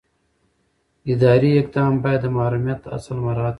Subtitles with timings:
[1.13, 3.49] اداري اقدام باید د محرمیت اصل مراعات کړي.